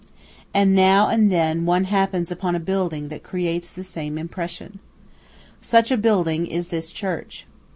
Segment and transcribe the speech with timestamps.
[0.51, 4.79] And now and then one happens upon a building that creates the same impression.
[5.61, 7.45] Such a building is this church.